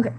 Okay. 0.00 0.14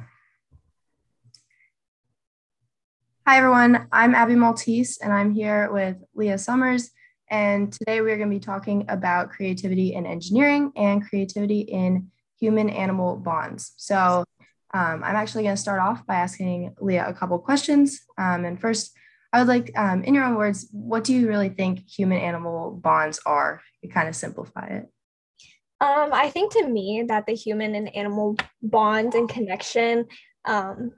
Hi, 3.25 3.37
everyone. 3.37 3.87
I'm 3.91 4.13
Abby 4.13 4.35
Maltese, 4.35 4.99
and 5.01 5.11
I'm 5.11 5.33
here 5.33 5.71
with 5.71 5.97
Lea 6.13 6.37
Summers. 6.37 6.91
And 7.31 7.73
today 7.73 8.01
we're 8.01 8.17
going 8.17 8.29
to 8.29 8.35
be 8.35 8.39
talking 8.39 8.85
about 8.89 9.31
creativity 9.31 9.95
in 9.95 10.05
engineering 10.05 10.71
and 10.75 11.03
creativity 11.03 11.61
in 11.61 12.11
human 12.39 12.69
animal 12.69 13.15
bonds. 13.15 13.73
So 13.77 14.23
um, 14.71 15.03
I'm 15.03 15.15
actually 15.15 15.45
going 15.45 15.55
to 15.55 15.61
start 15.61 15.81
off 15.81 16.05
by 16.05 16.13
asking 16.13 16.75
Lea 16.79 16.97
a 16.97 17.13
couple 17.13 17.39
questions. 17.39 18.01
Um, 18.19 18.45
and 18.45 18.61
first, 18.61 18.91
I 19.33 19.39
would 19.39 19.47
like, 19.47 19.71
um, 19.75 20.03
in 20.03 20.13
your 20.13 20.25
own 20.25 20.35
words, 20.35 20.67
what 20.71 21.03
do 21.03 21.15
you 21.15 21.27
really 21.27 21.49
think 21.49 21.89
human 21.89 22.19
animal 22.19 22.69
bonds 22.69 23.19
are? 23.25 23.63
You 23.81 23.89
kind 23.89 24.07
of 24.07 24.15
simplify 24.15 24.67
it. 24.67 24.91
Um, 25.81 26.13
I 26.13 26.29
think 26.29 26.53
to 26.53 26.67
me 26.67 27.05
that 27.07 27.25
the 27.25 27.33
human 27.33 27.73
and 27.73 27.93
animal 27.95 28.37
bond 28.61 29.15
and 29.15 29.27
connection 29.27 30.05
um, 30.45 30.91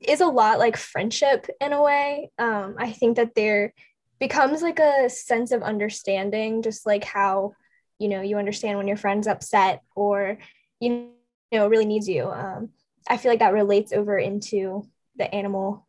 is 0.00 0.22
a 0.22 0.26
lot 0.26 0.58
like 0.58 0.78
friendship 0.78 1.46
in 1.60 1.74
a 1.74 1.82
way. 1.82 2.30
Um, 2.38 2.76
I 2.78 2.92
think 2.92 3.16
that 3.16 3.34
there 3.34 3.74
becomes 4.18 4.62
like 4.62 4.78
a 4.78 5.10
sense 5.10 5.52
of 5.52 5.62
understanding, 5.62 6.62
just 6.62 6.86
like 6.86 7.04
how 7.04 7.52
you 7.98 8.08
know 8.08 8.22
you 8.22 8.38
understand 8.38 8.78
when 8.78 8.88
your 8.88 8.96
friend's 8.96 9.26
upset 9.26 9.82
or 9.94 10.38
you 10.80 11.10
know 11.52 11.68
really 11.68 11.84
needs 11.84 12.08
you. 12.08 12.30
Um, 12.30 12.70
I 13.06 13.18
feel 13.18 13.30
like 13.30 13.40
that 13.40 13.52
relates 13.52 13.92
over 13.92 14.16
into 14.16 14.88
the 15.16 15.32
animal 15.34 15.86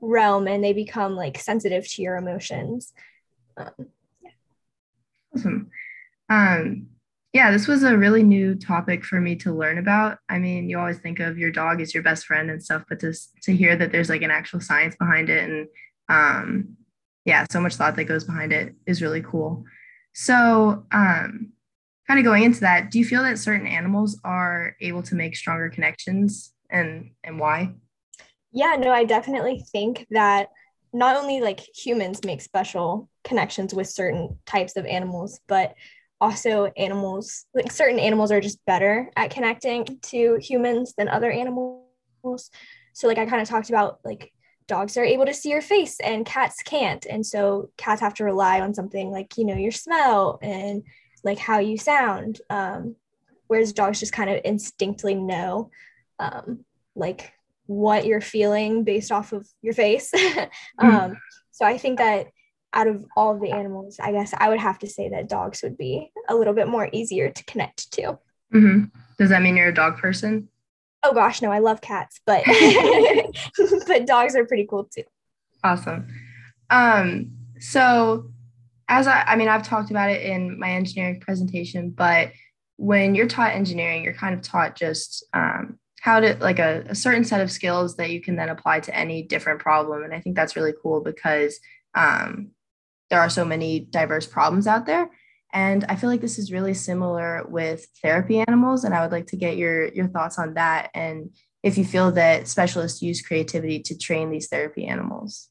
realm, 0.00 0.48
and 0.48 0.64
they 0.64 0.72
become 0.72 1.14
like 1.14 1.38
sensitive 1.38 1.88
to 1.90 2.02
your 2.02 2.16
emotions. 2.16 2.92
Um, 3.56 3.86
yeah. 4.20 4.30
Awesome. 5.36 5.70
Um, 6.28 6.88
yeah, 7.34 7.50
this 7.50 7.66
was 7.66 7.82
a 7.82 7.98
really 7.98 8.22
new 8.22 8.54
topic 8.54 9.04
for 9.04 9.20
me 9.20 9.34
to 9.36 9.52
learn 9.52 9.78
about. 9.78 10.18
I 10.28 10.38
mean, 10.38 10.70
you 10.70 10.78
always 10.78 10.98
think 10.98 11.18
of 11.18 11.36
your 11.36 11.50
dog 11.50 11.80
as 11.80 11.92
your 11.92 12.04
best 12.04 12.26
friend 12.26 12.48
and 12.48 12.62
stuff, 12.62 12.84
but 12.88 13.00
to 13.00 13.12
to 13.42 13.54
hear 13.54 13.76
that 13.76 13.90
there's 13.90 14.08
like 14.08 14.22
an 14.22 14.30
actual 14.30 14.60
science 14.60 14.94
behind 14.96 15.28
it 15.28 15.50
and 15.50 15.68
um, 16.08 16.76
yeah, 17.24 17.44
so 17.50 17.60
much 17.60 17.74
thought 17.74 17.96
that 17.96 18.04
goes 18.04 18.24
behind 18.24 18.52
it 18.52 18.74
is 18.86 19.02
really 19.02 19.22
cool. 19.22 19.64
So, 20.12 20.84
um, 20.92 21.52
kind 22.06 22.20
of 22.20 22.24
going 22.24 22.44
into 22.44 22.60
that, 22.60 22.90
do 22.90 22.98
you 22.98 23.04
feel 23.04 23.22
that 23.24 23.38
certain 23.38 23.66
animals 23.66 24.20
are 24.24 24.76
able 24.80 25.02
to 25.04 25.14
make 25.16 25.34
stronger 25.34 25.68
connections 25.68 26.52
and 26.70 27.10
and 27.24 27.40
why? 27.40 27.74
Yeah, 28.52 28.76
no, 28.78 28.92
I 28.92 29.02
definitely 29.04 29.64
think 29.72 30.06
that 30.10 30.50
not 30.92 31.16
only 31.16 31.40
like 31.40 31.60
humans 31.76 32.20
make 32.24 32.40
special 32.40 33.08
connections 33.24 33.74
with 33.74 33.88
certain 33.88 34.38
types 34.46 34.76
of 34.76 34.86
animals, 34.86 35.40
but 35.48 35.74
also 36.20 36.66
animals 36.76 37.46
like 37.54 37.70
certain 37.70 37.98
animals 37.98 38.30
are 38.30 38.40
just 38.40 38.64
better 38.64 39.10
at 39.16 39.30
connecting 39.30 39.84
to 40.02 40.38
humans 40.40 40.94
than 40.96 41.08
other 41.08 41.30
animals. 41.30 42.50
So 42.92 43.08
like 43.08 43.18
i 43.18 43.26
kind 43.26 43.42
of 43.42 43.48
talked 43.48 43.68
about 43.68 43.98
like 44.04 44.32
dogs 44.66 44.96
are 44.96 45.04
able 45.04 45.26
to 45.26 45.34
see 45.34 45.50
your 45.50 45.60
face 45.60 46.00
and 46.00 46.24
cats 46.24 46.62
can't. 46.62 47.04
And 47.08 47.24
so 47.26 47.70
cats 47.76 48.00
have 48.00 48.14
to 48.14 48.24
rely 48.24 48.60
on 48.60 48.74
something 48.74 49.10
like 49.10 49.36
you 49.36 49.44
know 49.44 49.56
your 49.56 49.72
smell 49.72 50.38
and 50.42 50.82
like 51.22 51.38
how 51.38 51.58
you 51.58 51.76
sound 51.78 52.40
um, 52.50 52.96
whereas 53.48 53.72
dogs 53.72 54.00
just 54.00 54.12
kind 54.12 54.30
of 54.30 54.40
instinctively 54.44 55.14
know 55.14 55.70
um, 56.18 56.64
like 56.94 57.32
what 57.66 58.06
you're 58.06 58.20
feeling 58.20 58.84
based 58.84 59.10
off 59.10 59.32
of 59.32 59.46
your 59.62 59.74
face. 59.74 60.12
Um, 60.78 61.16
so 61.54 61.64
i 61.64 61.78
think 61.78 61.98
that 61.98 62.26
out 62.74 62.88
of 62.88 63.04
all 63.16 63.38
the 63.38 63.52
animals, 63.52 63.98
I 64.02 64.12
guess 64.12 64.34
I 64.36 64.48
would 64.48 64.60
have 64.60 64.78
to 64.80 64.86
say 64.86 65.08
that 65.10 65.28
dogs 65.28 65.62
would 65.62 65.78
be 65.78 66.10
a 66.28 66.34
little 66.34 66.54
bit 66.54 66.68
more 66.68 66.88
easier 66.92 67.30
to 67.30 67.44
connect 67.44 67.92
to. 67.92 68.18
Mm-hmm. 68.52 68.84
Does 69.18 69.30
that 69.30 69.42
mean 69.42 69.56
you're 69.56 69.68
a 69.68 69.74
dog 69.74 69.98
person? 69.98 70.48
Oh 71.02 71.12
gosh, 71.12 71.42
no, 71.42 71.52
I 71.52 71.58
love 71.58 71.80
cats, 71.80 72.20
but 72.26 72.44
but 73.86 74.06
dogs 74.06 74.34
are 74.36 74.44
pretty 74.44 74.66
cool 74.68 74.84
too. 74.84 75.04
Awesome. 75.62 76.08
Um, 76.70 77.30
so 77.60 78.30
as 78.88 79.06
I, 79.06 79.22
I 79.22 79.36
mean, 79.36 79.48
I've 79.48 79.66
talked 79.66 79.90
about 79.90 80.10
it 80.10 80.22
in 80.22 80.58
my 80.58 80.70
engineering 80.70 81.20
presentation, 81.20 81.90
but 81.90 82.32
when 82.76 83.14
you're 83.14 83.28
taught 83.28 83.52
engineering, 83.52 84.02
you're 84.02 84.14
kind 84.14 84.34
of 84.34 84.42
taught 84.42 84.76
just 84.76 85.24
um, 85.32 85.78
how 86.00 86.20
to 86.20 86.36
like 86.40 86.58
a, 86.58 86.84
a 86.88 86.94
certain 86.94 87.24
set 87.24 87.40
of 87.40 87.50
skills 87.50 87.96
that 87.96 88.10
you 88.10 88.20
can 88.20 88.36
then 88.36 88.48
apply 88.48 88.80
to 88.80 88.94
any 88.94 89.22
different 89.22 89.60
problem. 89.60 90.02
And 90.02 90.12
I 90.12 90.20
think 90.20 90.36
that's 90.36 90.56
really 90.56 90.74
cool 90.82 91.00
because 91.00 91.58
um, 91.94 92.50
there 93.10 93.20
are 93.20 93.30
so 93.30 93.44
many 93.44 93.80
diverse 93.80 94.26
problems 94.26 94.66
out 94.66 94.86
there. 94.86 95.10
And 95.52 95.84
I 95.88 95.94
feel 95.94 96.10
like 96.10 96.20
this 96.20 96.38
is 96.38 96.52
really 96.52 96.74
similar 96.74 97.44
with 97.48 97.86
therapy 98.02 98.40
animals. 98.40 98.82
And 98.82 98.92
I 98.92 99.02
would 99.02 99.12
like 99.12 99.26
to 99.28 99.36
get 99.36 99.56
your, 99.56 99.92
your 99.92 100.08
thoughts 100.08 100.38
on 100.38 100.54
that. 100.54 100.90
And 100.94 101.30
if 101.62 101.78
you 101.78 101.84
feel 101.84 102.10
that 102.12 102.48
specialists 102.48 103.02
use 103.02 103.22
creativity 103.22 103.80
to 103.80 103.96
train 103.96 104.30
these 104.30 104.48
therapy 104.48 104.84
animals. 104.86 105.48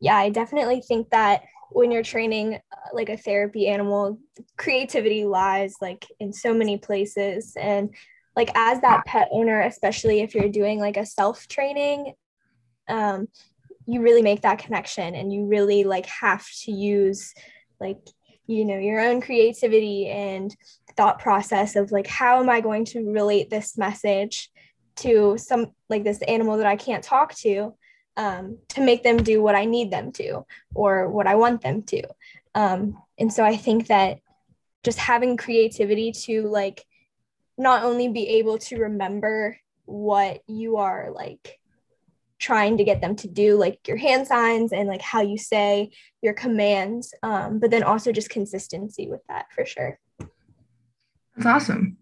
Yeah, 0.00 0.16
I 0.16 0.30
definitely 0.30 0.80
think 0.80 1.10
that 1.10 1.42
when 1.70 1.90
you're 1.90 2.02
training 2.02 2.54
uh, 2.54 2.76
like 2.92 3.08
a 3.08 3.16
therapy 3.16 3.68
animal, 3.68 4.18
creativity 4.56 5.24
lies 5.24 5.76
like 5.80 6.06
in 6.18 6.32
so 6.32 6.54
many 6.54 6.78
places. 6.78 7.54
And 7.56 7.94
like 8.34 8.50
as 8.54 8.80
that 8.80 9.04
pet 9.04 9.28
owner, 9.30 9.60
especially 9.60 10.20
if 10.20 10.34
you're 10.34 10.48
doing 10.48 10.80
like 10.80 10.96
a 10.96 11.06
self 11.06 11.46
training, 11.48 12.14
um, 12.88 13.28
you 13.86 14.00
really 14.00 14.22
make 14.22 14.42
that 14.42 14.58
connection 14.58 15.14
and 15.14 15.32
you 15.32 15.46
really 15.46 15.84
like 15.84 16.06
have 16.06 16.46
to 16.62 16.72
use 16.72 17.34
like 17.80 17.98
you 18.46 18.64
know 18.64 18.78
your 18.78 19.00
own 19.00 19.20
creativity 19.20 20.08
and 20.08 20.54
thought 20.96 21.18
process 21.18 21.76
of 21.76 21.90
like 21.90 22.06
how 22.06 22.40
am 22.40 22.50
i 22.50 22.60
going 22.60 22.84
to 22.84 23.10
relate 23.10 23.50
this 23.50 23.78
message 23.78 24.50
to 24.94 25.36
some 25.38 25.72
like 25.88 26.04
this 26.04 26.22
animal 26.22 26.58
that 26.58 26.66
i 26.66 26.76
can't 26.76 27.04
talk 27.04 27.34
to 27.34 27.74
um, 28.18 28.58
to 28.68 28.82
make 28.82 29.02
them 29.02 29.16
do 29.16 29.42
what 29.42 29.54
i 29.54 29.64
need 29.64 29.90
them 29.90 30.12
to 30.12 30.44
or 30.74 31.08
what 31.08 31.26
i 31.26 31.34
want 31.34 31.62
them 31.62 31.82
to. 31.82 32.02
Um, 32.54 32.98
and 33.18 33.32
so 33.32 33.42
i 33.42 33.56
think 33.56 33.86
that 33.86 34.18
just 34.84 34.98
having 34.98 35.36
creativity 35.36 36.12
to 36.12 36.42
like 36.42 36.84
not 37.56 37.84
only 37.84 38.08
be 38.08 38.28
able 38.38 38.58
to 38.58 38.80
remember 38.80 39.56
what 39.84 40.42
you 40.46 40.76
are 40.76 41.10
like 41.14 41.58
trying 42.42 42.76
to 42.76 42.84
get 42.84 43.00
them 43.00 43.14
to 43.14 43.28
do 43.28 43.56
like 43.56 43.86
your 43.86 43.96
hand 43.96 44.26
signs 44.26 44.72
and 44.72 44.88
like 44.88 45.00
how 45.00 45.22
you 45.22 45.38
say 45.38 45.88
your 46.22 46.34
commands 46.34 47.14
um, 47.22 47.60
but 47.60 47.70
then 47.70 47.84
also 47.84 48.10
just 48.10 48.28
consistency 48.28 49.08
with 49.08 49.20
that 49.28 49.46
for 49.54 49.64
sure. 49.64 49.98
That's 51.36 51.46
awesome. 51.46 51.96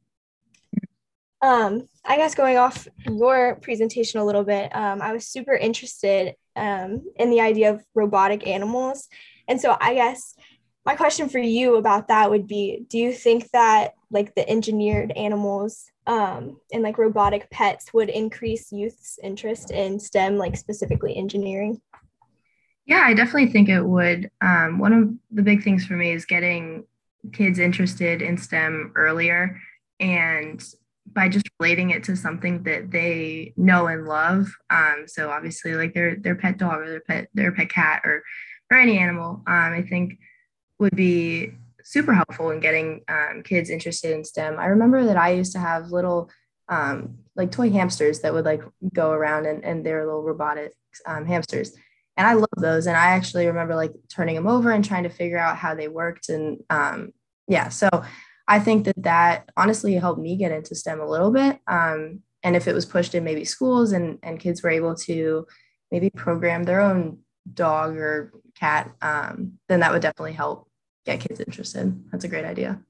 Um, 1.42 1.88
i 2.04 2.16
guess 2.16 2.34
going 2.34 2.56
off 2.56 2.88
your 3.06 3.56
presentation 3.56 4.20
a 4.20 4.24
little 4.24 4.44
bit 4.44 4.74
um, 4.76 5.00
i 5.00 5.12
was 5.12 5.26
super 5.26 5.54
interested 5.54 6.34
um, 6.56 7.02
in 7.16 7.30
the 7.30 7.40
idea 7.40 7.72
of 7.72 7.82
robotic 7.94 8.46
animals. 8.46 9.08
And 9.46 9.60
so 9.60 9.76
i 9.80 9.94
guess 9.94 10.34
my 10.84 10.96
question 10.96 11.28
for 11.28 11.38
you 11.38 11.76
about 11.76 12.08
that 12.08 12.30
would 12.30 12.46
be 12.46 12.84
do 12.88 12.98
you 12.98 13.12
think 13.12 13.50
that 13.50 13.92
like 14.10 14.34
the 14.34 14.48
engineered 14.48 15.12
animals 15.12 15.90
um, 16.10 16.56
and 16.72 16.82
like 16.82 16.98
robotic 16.98 17.48
pets 17.50 17.94
would 17.94 18.08
increase 18.08 18.72
youth's 18.72 19.20
interest 19.22 19.70
in 19.70 20.00
STEM, 20.00 20.38
like 20.38 20.56
specifically 20.56 21.16
engineering? 21.16 21.80
Yeah, 22.84 23.04
I 23.06 23.14
definitely 23.14 23.52
think 23.52 23.68
it 23.68 23.82
would. 23.82 24.28
Um, 24.40 24.80
one 24.80 24.92
of 24.92 25.08
the 25.30 25.42
big 25.42 25.62
things 25.62 25.86
for 25.86 25.94
me 25.94 26.10
is 26.10 26.24
getting 26.24 26.84
kids 27.32 27.60
interested 27.60 28.22
in 28.22 28.36
STEM 28.36 28.92
earlier 28.96 29.60
and 30.00 30.60
by 31.12 31.28
just 31.28 31.48
relating 31.60 31.90
it 31.90 32.02
to 32.04 32.16
something 32.16 32.64
that 32.64 32.90
they 32.90 33.54
know 33.56 33.86
and 33.86 34.06
love. 34.06 34.52
Um, 34.68 35.04
so 35.06 35.30
obviously 35.30 35.74
like 35.74 35.94
their 35.94 36.16
their 36.16 36.34
pet 36.34 36.58
dog 36.58 36.80
or 36.80 36.88
their 36.88 37.00
pet 37.00 37.28
their 37.34 37.52
pet 37.52 37.68
cat 37.68 38.02
or 38.04 38.24
or 38.68 38.78
any 38.78 38.98
animal, 38.98 39.42
um, 39.46 39.72
I 39.72 39.86
think 39.88 40.18
would 40.80 40.96
be 40.96 41.52
super 41.84 42.12
helpful 42.12 42.50
in 42.50 42.60
getting 42.60 43.02
um, 43.08 43.42
kids 43.44 43.70
interested 43.70 44.12
in 44.12 44.24
STEM. 44.24 44.58
I 44.58 44.66
remember 44.66 45.04
that 45.04 45.16
I 45.16 45.32
used 45.32 45.52
to 45.52 45.58
have 45.58 45.90
little 45.90 46.30
um, 46.68 47.18
like 47.36 47.50
toy 47.50 47.70
hamsters 47.70 48.20
that 48.20 48.32
would 48.32 48.44
like 48.44 48.62
go 48.92 49.10
around 49.10 49.46
and, 49.46 49.64
and 49.64 49.84
they're 49.84 50.04
little 50.04 50.22
robotic 50.22 50.72
um, 51.06 51.26
hamsters. 51.26 51.72
And 52.16 52.26
I 52.26 52.34
love 52.34 52.48
those. 52.56 52.86
And 52.86 52.96
I 52.96 53.10
actually 53.10 53.46
remember 53.46 53.74
like 53.74 53.92
turning 54.08 54.34
them 54.34 54.46
over 54.46 54.70
and 54.70 54.84
trying 54.84 55.04
to 55.04 55.08
figure 55.08 55.38
out 55.38 55.56
how 55.56 55.74
they 55.74 55.88
worked. 55.88 56.28
And 56.28 56.62
um, 56.70 57.12
yeah, 57.48 57.68
so 57.68 57.88
I 58.46 58.58
think 58.60 58.84
that 58.84 59.02
that 59.02 59.50
honestly 59.56 59.94
helped 59.94 60.20
me 60.20 60.36
get 60.36 60.52
into 60.52 60.74
STEM 60.74 61.00
a 61.00 61.08
little 61.08 61.30
bit. 61.30 61.58
Um, 61.66 62.20
and 62.42 62.56
if 62.56 62.68
it 62.68 62.74
was 62.74 62.86
pushed 62.86 63.14
in 63.14 63.24
maybe 63.24 63.44
schools 63.44 63.92
and, 63.92 64.18
and 64.22 64.40
kids 64.40 64.62
were 64.62 64.70
able 64.70 64.94
to 64.96 65.46
maybe 65.90 66.10
program 66.10 66.64
their 66.64 66.80
own 66.80 67.18
dog 67.52 67.96
or 67.96 68.32
cat, 68.54 68.92
um, 69.02 69.54
then 69.68 69.80
that 69.80 69.92
would 69.92 70.02
definitely 70.02 70.32
help 70.32 70.69
get 71.04 71.20
kids 71.20 71.40
interested. 71.40 72.02
That's 72.10 72.24
a 72.24 72.28
great 72.28 72.44
idea. 72.44 72.80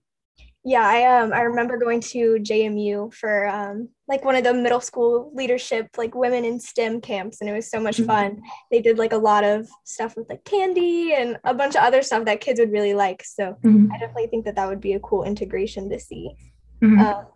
Yeah, 0.62 0.86
I 0.86 1.20
um 1.20 1.32
I 1.32 1.40
remember 1.40 1.78
going 1.78 2.00
to 2.00 2.36
JMU 2.40 3.14
for 3.14 3.48
um 3.48 3.88
like 4.08 4.24
one 4.24 4.36
of 4.36 4.44
the 4.44 4.52
middle 4.52 4.80
school 4.80 5.32
leadership 5.34 5.88
like 5.96 6.14
women 6.14 6.44
in 6.44 6.60
STEM 6.60 7.00
camps 7.00 7.40
and 7.40 7.48
it 7.48 7.54
was 7.54 7.70
so 7.70 7.80
much 7.80 7.96
mm-hmm. 7.96 8.06
fun. 8.06 8.42
They 8.70 8.82
did 8.82 8.98
like 8.98 9.12
a 9.12 9.16
lot 9.16 9.42
of 9.42 9.68
stuff 9.84 10.16
with 10.16 10.28
like 10.28 10.44
candy 10.44 11.14
and 11.14 11.38
a 11.44 11.54
bunch 11.54 11.76
of 11.76 11.82
other 11.82 12.02
stuff 12.02 12.26
that 12.26 12.42
kids 12.42 12.60
would 12.60 12.72
really 12.72 12.92
like. 12.92 13.24
So 13.24 13.56
mm-hmm. 13.64 13.90
I 13.90 13.98
definitely 13.98 14.26
think 14.26 14.44
that 14.44 14.56
that 14.56 14.68
would 14.68 14.82
be 14.82 14.92
a 14.92 15.00
cool 15.00 15.24
integration 15.24 15.88
to 15.88 15.98
see. 15.98 16.30
Mm-hmm. 16.82 17.00
Um, 17.00 17.26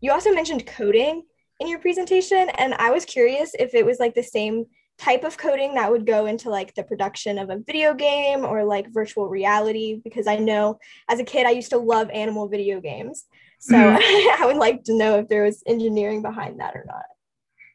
you 0.00 0.12
also 0.12 0.32
mentioned 0.32 0.66
coding 0.66 1.22
in 1.60 1.68
your 1.68 1.78
presentation, 1.78 2.50
and 2.58 2.74
I 2.74 2.90
was 2.90 3.06
curious 3.06 3.52
if 3.58 3.74
it 3.74 3.86
was 3.86 3.98
like 3.98 4.14
the 4.14 4.22
same 4.22 4.66
type 4.98 5.24
of 5.24 5.36
coding 5.36 5.74
that 5.74 5.90
would 5.90 6.06
go 6.06 6.26
into 6.26 6.48
like 6.48 6.74
the 6.74 6.82
production 6.82 7.38
of 7.38 7.50
a 7.50 7.58
video 7.58 7.94
game 7.94 8.44
or 8.44 8.64
like 8.64 8.92
virtual 8.92 9.28
reality 9.28 10.00
because 10.02 10.26
I 10.26 10.36
know 10.36 10.78
as 11.08 11.20
a 11.20 11.24
kid 11.24 11.46
I 11.46 11.50
used 11.50 11.70
to 11.70 11.78
love 11.78 12.08
animal 12.10 12.48
video 12.48 12.80
games. 12.80 13.24
So 13.60 13.74
mm-hmm. 13.74 14.42
I 14.42 14.46
would 14.46 14.56
like 14.56 14.84
to 14.84 14.96
know 14.96 15.18
if 15.18 15.28
there 15.28 15.44
was 15.44 15.62
engineering 15.66 16.22
behind 16.22 16.60
that 16.60 16.74
or 16.74 16.84
not. 16.86 17.04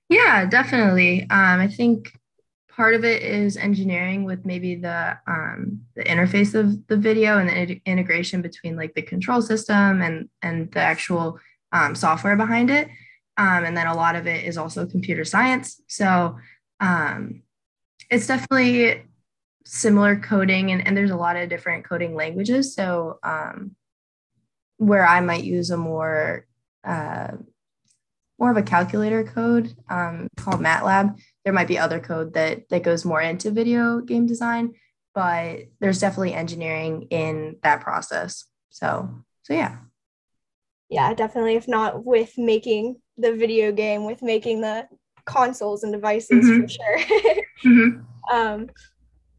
Yeah, 0.09 0.45
definitely. 0.45 1.21
Um, 1.23 1.59
I 1.59 1.67
think 1.67 2.11
part 2.69 2.95
of 2.95 3.05
it 3.05 3.21
is 3.21 3.57
engineering 3.57 4.23
with 4.23 4.45
maybe 4.45 4.75
the 4.75 5.17
um, 5.27 5.81
the 5.95 6.03
interface 6.03 6.55
of 6.55 6.87
the 6.87 6.97
video 6.97 7.37
and 7.37 7.47
the 7.49 7.81
integration 7.85 8.41
between 8.41 8.75
like 8.75 8.93
the 8.93 9.01
control 9.01 9.41
system 9.41 10.01
and 10.01 10.29
and 10.41 10.71
the 10.71 10.79
actual 10.79 11.39
um, 11.71 11.95
software 11.95 12.35
behind 12.35 12.69
it. 12.69 12.89
Um, 13.37 13.63
and 13.63 13.75
then 13.75 13.87
a 13.87 13.95
lot 13.95 14.15
of 14.15 14.27
it 14.27 14.45
is 14.45 14.57
also 14.57 14.85
computer 14.85 15.23
science. 15.23 15.81
So 15.87 16.37
um, 16.81 17.43
it's 18.09 18.27
definitely 18.27 19.03
similar 19.63 20.17
coding, 20.17 20.71
and, 20.71 20.85
and 20.85 20.97
there's 20.97 21.11
a 21.11 21.15
lot 21.15 21.37
of 21.37 21.47
different 21.47 21.85
coding 21.85 22.15
languages. 22.15 22.75
So 22.75 23.19
um, 23.23 23.75
where 24.77 25.07
I 25.07 25.21
might 25.21 25.43
use 25.43 25.69
a 25.69 25.77
more 25.77 26.45
uh, 26.83 27.33
more 28.39 28.49
of 28.49 28.57
a 28.57 28.63
calculator 28.63 29.23
code 29.23 29.71
um, 29.87 30.27
called 30.35 30.59
MATLAB. 30.59 31.15
There 31.45 31.53
might 31.53 31.67
be 31.67 31.77
other 31.77 31.99
code 31.99 32.33
that 32.33 32.67
that 32.69 32.83
goes 32.83 33.05
more 33.05 33.21
into 33.21 33.51
video 33.51 33.99
game 33.99 34.25
design, 34.25 34.73
but 35.13 35.59
there's 35.79 35.99
definitely 35.99 36.33
engineering 36.33 37.03
in 37.11 37.57
that 37.61 37.81
process. 37.81 38.45
So 38.71 39.23
so 39.43 39.53
yeah. 39.53 39.77
Yeah, 40.89 41.13
definitely. 41.13 41.55
If 41.55 41.67
not 41.69 42.03
with 42.03 42.37
making 42.37 42.97
the 43.17 43.33
video 43.33 43.71
game, 43.71 44.05
with 44.05 44.21
making 44.21 44.61
the 44.61 44.87
consoles 45.31 45.83
and 45.83 45.93
devices 45.93 46.45
mm-hmm. 46.45 46.61
for 46.61 46.67
sure. 46.67 46.99
mm-hmm. 47.65 48.35
um, 48.35 48.67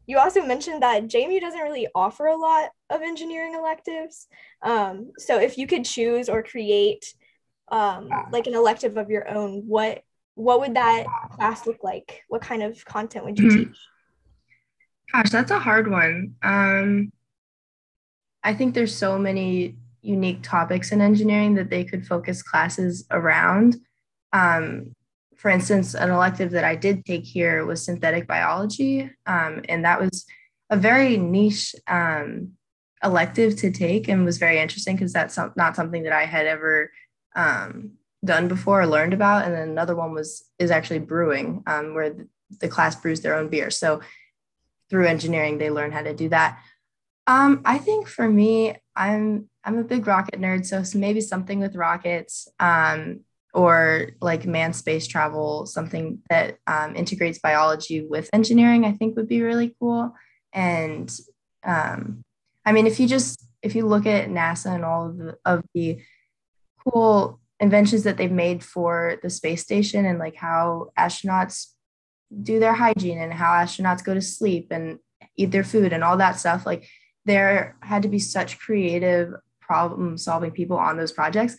you 0.05 0.17
also 0.17 0.45
mentioned 0.45 0.81
that 0.81 1.07
JMU 1.07 1.39
doesn't 1.39 1.61
really 1.61 1.87
offer 1.95 2.25
a 2.25 2.35
lot 2.35 2.71
of 2.89 3.01
engineering 3.01 3.55
electives. 3.55 4.27
Um, 4.61 5.11
so 5.17 5.39
if 5.39 5.57
you 5.57 5.67
could 5.67 5.85
choose 5.85 6.27
or 6.27 6.43
create 6.43 7.13
um, 7.69 8.09
like 8.31 8.47
an 8.47 8.55
elective 8.55 8.97
of 8.97 9.09
your 9.09 9.29
own, 9.29 9.63
what 9.67 10.03
what 10.35 10.59
would 10.61 10.75
that 10.75 11.05
class 11.31 11.67
look 11.67 11.83
like? 11.83 12.23
What 12.27 12.41
kind 12.41 12.63
of 12.63 12.83
content 12.85 13.25
would 13.25 13.39
you 13.39 13.49
mm-hmm. 13.49 13.63
teach? 13.65 13.77
Gosh, 15.13 15.29
that's 15.29 15.51
a 15.51 15.59
hard 15.59 15.89
one. 15.89 16.35
Um, 16.41 17.11
I 18.43 18.55
think 18.55 18.73
there's 18.73 18.95
so 18.95 19.19
many 19.19 19.77
unique 20.01 20.41
topics 20.41 20.91
in 20.91 21.01
engineering 21.01 21.53
that 21.55 21.69
they 21.69 21.83
could 21.83 22.05
focus 22.05 22.41
classes 22.41 23.05
around. 23.11 23.77
Um, 24.33 24.95
for 25.43 25.49
instance, 25.49 25.93
an 25.93 26.09
elective 26.09 26.51
that 26.51 26.63
I 26.63 26.77
did 26.77 27.03
take 27.03 27.25
here 27.25 27.65
was 27.65 27.83
synthetic 27.83 28.27
biology, 28.27 29.11
um, 29.25 29.61
and 29.67 29.83
that 29.83 29.99
was 29.99 30.25
a 30.69 30.77
very 30.77 31.17
niche 31.17 31.75
um, 31.85 32.53
elective 33.03 33.57
to 33.57 33.69
take 33.69 34.07
and 34.07 34.23
was 34.23 34.37
very 34.37 34.59
interesting 34.59 34.95
because 34.95 35.11
that's 35.11 35.37
not 35.57 35.75
something 35.75 36.03
that 36.03 36.13
I 36.13 36.23
had 36.23 36.45
ever 36.45 36.91
um, 37.35 37.91
done 38.23 38.47
before 38.47 38.83
or 38.83 38.87
learned 38.87 39.13
about. 39.13 39.43
And 39.43 39.53
then 39.53 39.67
another 39.67 39.97
one 39.97 40.13
was 40.13 40.45
is 40.59 40.71
actually 40.71 40.99
brewing, 40.99 41.61
um, 41.67 41.93
where 41.93 42.15
the, 42.61 42.69
class 42.69 42.95
brews 42.95 43.19
their 43.19 43.35
own 43.35 43.49
beer. 43.49 43.69
So 43.69 43.99
through 44.89 45.07
engineering, 45.07 45.57
they 45.57 45.69
learn 45.69 45.91
how 45.91 46.03
to 46.03 46.13
do 46.13 46.29
that. 46.29 46.57
Um, 47.27 47.63
I 47.65 47.79
think 47.79 48.07
for 48.07 48.29
me, 48.29 48.77
I'm 48.95 49.49
I'm 49.65 49.77
a 49.77 49.83
big 49.83 50.07
rocket 50.07 50.39
nerd, 50.39 50.65
so 50.65 50.97
maybe 50.97 51.19
something 51.19 51.59
with 51.59 51.75
rockets. 51.75 52.47
Um, 52.61 53.25
or 53.53 54.11
like 54.19 54.45
manned 54.45 54.75
space 54.75 55.05
travel, 55.05 55.65
something 55.65 56.19
that 56.29 56.57
um, 56.65 56.95
integrates 56.95 57.39
biology 57.39 58.01
with 58.01 58.29
engineering, 58.33 58.85
I 58.85 58.93
think 58.93 59.15
would 59.15 59.27
be 59.27 59.43
really 59.43 59.75
cool. 59.79 60.13
And 60.51 61.11
um, 61.63 62.23
I 62.65 62.71
mean, 62.71 62.87
if 62.87 62.99
you 62.99 63.07
just 63.07 63.45
if 63.61 63.75
you 63.75 63.85
look 63.85 64.05
at 64.05 64.29
NASA 64.29 64.73
and 64.73 64.83
all 64.83 65.07
of 65.07 65.17
the, 65.17 65.37
of 65.45 65.63
the 65.73 66.01
cool 66.85 67.39
inventions 67.59 68.03
that 68.03 68.17
they've 68.17 68.31
made 68.31 68.63
for 68.63 69.17
the 69.23 69.29
space 69.29 69.61
station 69.61 70.05
and 70.05 70.19
like 70.19 70.35
how 70.35 70.89
astronauts 70.99 71.67
do 72.41 72.59
their 72.59 72.73
hygiene 72.73 73.19
and 73.19 73.33
how 73.33 73.53
astronauts 73.53 74.03
go 74.03 74.13
to 74.13 74.21
sleep 74.21 74.67
and 74.71 74.99
eat 75.37 75.51
their 75.51 75.63
food 75.63 75.93
and 75.93 76.03
all 76.03 76.17
that 76.17 76.39
stuff, 76.39 76.65
like 76.65 76.87
there 77.25 77.77
had 77.81 78.01
to 78.01 78.09
be 78.09 78.19
such 78.19 78.59
creative 78.59 79.33
problem 79.61 80.17
solving 80.17 80.51
people 80.51 80.77
on 80.77 80.97
those 80.97 81.11
projects 81.11 81.55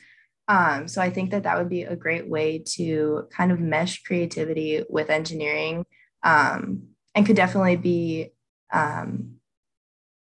um, 0.48 0.88
so 0.88 1.00
I 1.00 1.10
think 1.10 1.30
that 1.30 1.44
that 1.44 1.56
would 1.56 1.70
be 1.70 1.82
a 1.82 1.96
great 1.96 2.28
way 2.28 2.62
to 2.76 3.28
kind 3.30 3.50
of 3.50 3.60
mesh 3.60 4.02
creativity 4.02 4.82
with 4.88 5.10
engineering 5.10 5.86
um, 6.22 6.88
and 7.14 7.24
could 7.24 7.36
definitely 7.36 7.76
be 7.76 8.32
um, 8.72 9.36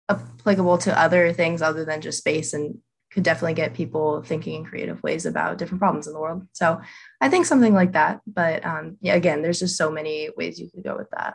applicable 0.09 0.79
to 0.79 0.99
other 0.99 1.33
things 1.33 1.63
other 1.63 1.85
than 1.85 2.01
just 2.01 2.19
space 2.19 2.53
and 2.55 2.79
could 3.11 3.25
definitely 3.25 3.55
get 3.55 3.75
people 3.75 4.23
thinking 4.23 4.55
in 4.55 4.65
creative 4.65 5.03
ways 5.03 5.27
about 5.27 5.59
different 5.59 5.81
problems 5.81 6.07
in 6.07 6.13
the 6.13 6.21
world. 6.21 6.47
So 6.53 6.81
I 7.21 7.29
think 7.29 7.47
something 7.47 7.75
like 7.75 7.93
that. 7.93 8.21
But 8.27 8.65
um, 8.65 8.99
yeah, 9.01 9.15
again, 9.15 9.43
there's 9.43 9.59
just 9.59 9.77
so 9.77 9.91
many 9.91 10.29
ways 10.37 10.61
you 10.61 10.71
could 10.71 10.85
go 10.85 10.97
with 10.97 11.09
that. 11.11 11.35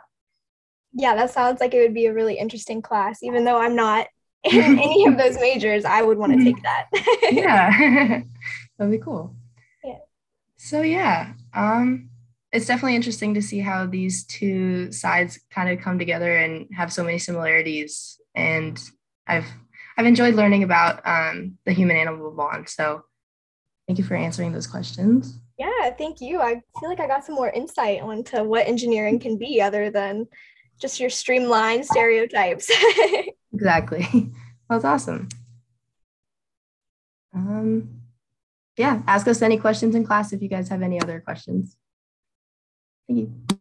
Yeah, 0.94 1.14
that 1.16 1.30
sounds 1.30 1.60
like 1.60 1.74
it 1.74 1.80
would 1.80 1.94
be 1.94 2.06
a 2.06 2.14
really 2.14 2.38
interesting 2.38 2.82
class. 2.82 3.22
Even 3.22 3.44
though 3.44 3.58
I'm 3.58 3.74
not 3.74 4.06
in 4.44 4.78
any 4.78 5.06
of 5.06 5.16
those 5.16 5.38
majors, 5.38 5.84
I 5.84 6.02
would 6.02 6.18
want 6.18 6.32
to 6.32 6.44
take 6.44 6.62
that. 6.62 6.88
yeah. 7.32 8.22
That'd 8.78 8.92
be 8.92 8.98
cool. 8.98 9.34
Yeah. 9.84 9.98
So 10.56 10.82
yeah, 10.82 11.32
um, 11.54 12.10
it's 12.52 12.66
definitely 12.66 12.96
interesting 12.96 13.34
to 13.34 13.42
see 13.42 13.60
how 13.60 13.86
these 13.86 14.24
two 14.24 14.92
sides 14.92 15.40
kind 15.50 15.70
of 15.70 15.82
come 15.82 15.98
together 15.98 16.36
and 16.36 16.68
have 16.74 16.92
so 16.92 17.04
many 17.04 17.18
similarities. 17.18 18.20
And 18.34 18.80
I've 19.26 19.46
I've 19.96 20.06
enjoyed 20.06 20.34
learning 20.34 20.62
about 20.62 21.06
um, 21.06 21.58
the 21.64 21.72
human 21.72 21.96
animal 21.96 22.30
bond. 22.30 22.68
So 22.68 23.04
thank 23.86 23.98
you 23.98 24.04
for 24.04 24.14
answering 24.14 24.52
those 24.52 24.66
questions. 24.66 25.38
Yeah, 25.58 25.90
thank 25.96 26.20
you. 26.20 26.40
I 26.40 26.62
feel 26.80 26.88
like 26.88 27.00
I 27.00 27.06
got 27.06 27.24
some 27.24 27.34
more 27.34 27.50
insight 27.50 28.00
onto 28.00 28.42
what 28.42 28.66
engineering 28.66 29.20
can 29.20 29.36
be 29.36 29.60
other 29.60 29.90
than 29.90 30.26
just 30.82 31.00
your 31.00 31.08
streamlined 31.08 31.86
stereotypes. 31.86 32.70
exactly. 33.54 34.06
That's 34.68 34.84
awesome. 34.84 35.28
Um, 37.34 38.02
yeah, 38.76 39.00
ask 39.06 39.26
us 39.28 39.40
any 39.40 39.56
questions 39.56 39.94
in 39.94 40.04
class 40.04 40.32
if 40.32 40.42
you 40.42 40.48
guys 40.48 40.68
have 40.68 40.82
any 40.82 41.00
other 41.00 41.20
questions. 41.20 41.76
Thank 43.08 43.20
you. 43.20 43.58